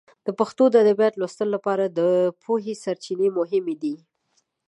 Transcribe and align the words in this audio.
د 0.25 0.27
پښتو 0.39 0.63
د 0.71 0.75
ادبیاتو 0.83 1.17
د 1.17 1.21
لوستلو 1.21 1.53
لپاره 1.55 1.85
د 1.87 1.99
پوهې 2.43 2.73
سرچینې 2.83 3.27
مهمې 3.37 3.75
دي. 3.83 3.95